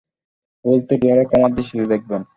[0.65, 2.21] ভুলত্রুটি হলে ক্ষমার দৃষ্টিতে দেখবেন।